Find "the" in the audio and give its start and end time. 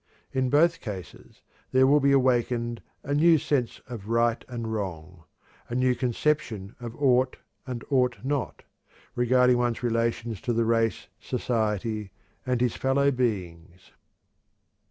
10.53-10.65